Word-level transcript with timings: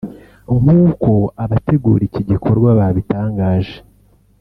nk’uko 0.63 1.11
abategura 1.43 2.01
iki 2.09 2.21
gikorwa 2.29 2.69
babitangaje 2.79 3.75